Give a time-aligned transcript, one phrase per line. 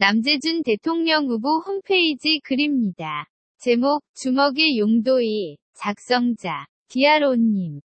[0.00, 3.26] 남재준 대통령 후보 홈페이지 글입니다.
[3.58, 7.80] 제목, 주먹의 용도이, 작성자, 디아로님.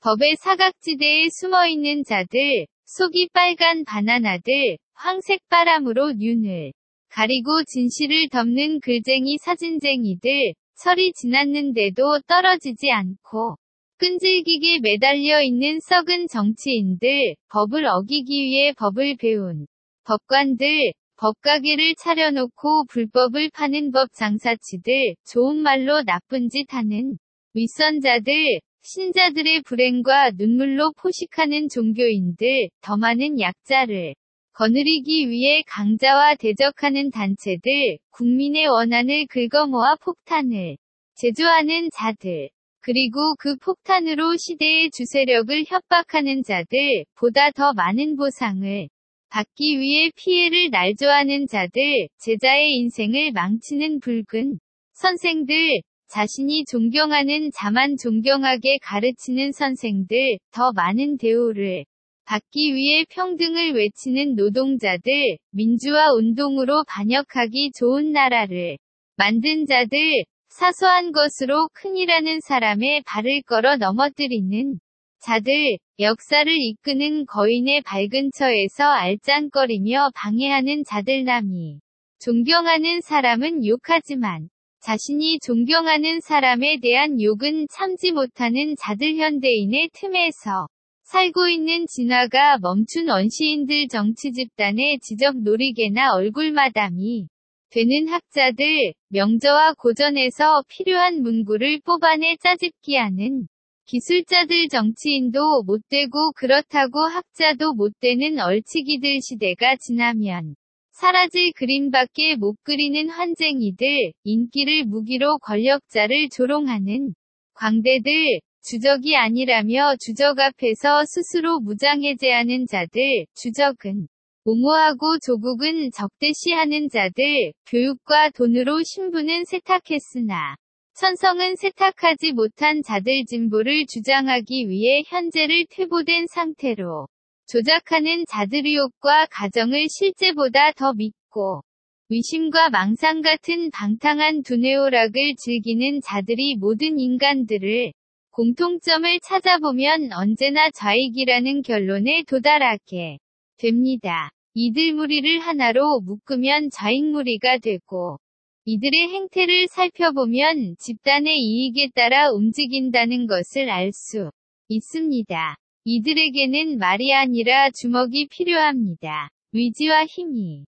[0.00, 6.72] 법의 사각지대에 숨어있는 자들, 속이 빨간 바나나들, 황색 바람으로 눈을
[7.08, 13.54] 가리고 진실을 덮는 글쟁이 사진쟁이들, 철이 지났는데도 떨어지지 않고
[13.98, 19.68] 끈질기게 매달려 있는 썩은 정치인들, 법을 어기기 위해 법을 배운
[20.02, 27.18] 법관들, 법가게를 차려놓고 불법을 파는 법 장사치들, 좋은 말로 나쁜 짓 하는
[27.52, 34.14] 윗선자들, 신자들의 불행과 눈물로 포식하는 종교인들, 더 많은 약자를
[34.54, 40.78] 거느리기 위해 강자와 대적하는 단체들, 국민의 원한을 긁어모아 폭탄을
[41.16, 42.48] 제조하는 자들,
[42.80, 48.88] 그리고 그 폭탄으로 시대의 주세력을 협박하는 자들, 보다 더 많은 보상을
[49.30, 54.58] 받기 위해 피해를 날조하는 자들, 제자의 인생을 망치는 붉은
[54.92, 61.84] 선생들, 자신이 존경하는 자만 존경하게 가르치는 선생들, 더 많은 대우를
[62.24, 68.78] 받기 위해 평등을 외치는 노동자들, 민주화 운동으로 반역하기 좋은 나라를
[69.16, 74.80] 만든 자들, 사소한 것으로 큰이라는 사람의 발을 걸어 넘어뜨리는
[75.20, 81.80] 자들, 역사를 이끄는 거인의 발근처에서 알짱거리며 방해하는 자들남이
[82.18, 84.48] 존경하는 사람은 욕하지만
[84.80, 90.68] 자신이 존경하는 사람에 대한 욕은 참지 못하는 자들 현대인의 틈에서
[91.02, 97.26] 살고 있는 진화가 멈춘 원시인들 정치 집단의 지적 놀이개나 얼굴마담이
[97.70, 103.48] 되는 학자들, 명저와 고전에서 필요한 문구를 뽑아내 짜집기 하는
[103.90, 110.54] 기술자들 정치인도 못되고 그렇다고 학자도 못되는 얼치기들 시대가 지나면
[110.92, 117.14] 사라질 그림밖에 못 그리는 환쟁이들, 인기를 무기로 권력자를 조롱하는
[117.54, 124.06] 광대들, 주적이 아니라며 주적 앞에서 스스로 무장해제하는 자들, 주적은
[124.44, 130.54] 옹호하고 조국은 적대시하는 자들, 교육과 돈으로 신부는 세탁했으나,
[131.00, 137.08] 천성은 세탁하지 못한 자들 진보를 주장하기 위해 현재를 퇴보된 상태로
[137.46, 141.62] 조작하는 자들의 욕과 가정을 실제보다 더 믿고
[142.10, 147.92] 위심과 망상 같은 방탕한 두뇌오락을 즐기는 자들이 모든 인간들을
[148.32, 153.16] 공통점을 찾아보면 언제나 좌익이라는 결론에 도달하게
[153.56, 154.28] 됩니다.
[154.52, 158.18] 이들 무리를 하나로 묶으면 좌익 무리가 되고
[158.66, 164.30] 이들의 행태를 살펴보면 집단의 이익에 따라 움직인다는 것을 알 수
[164.68, 165.56] 있습니다.
[165.84, 169.30] 이들에게는 말이 아니라 주먹이 필요합니다.
[169.52, 170.64] 의지와 힘이